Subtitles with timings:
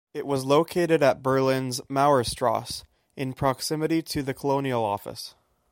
[0.15, 2.83] It was located at Berlin's Mauerstrasse,
[3.15, 5.35] in proximity to the Colonial Office.